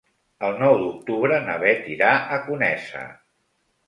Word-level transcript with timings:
El 0.45 0.55
nou 0.61 0.77
d'octubre 0.77 1.37
na 1.49 1.57
Beth 1.63 1.91
irà 1.97 2.09
a 2.39 2.39
Conesa. 2.47 3.03